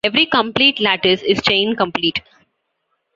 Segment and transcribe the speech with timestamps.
[0.03, 2.21] Every complete lattice is chain-complete.